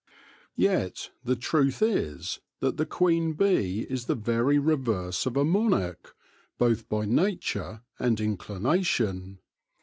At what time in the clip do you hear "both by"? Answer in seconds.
6.57-7.05